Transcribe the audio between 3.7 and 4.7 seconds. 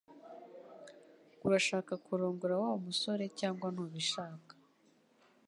ntubishaka